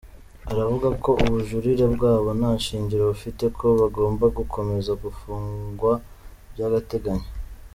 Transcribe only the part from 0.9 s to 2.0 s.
ko ubujurire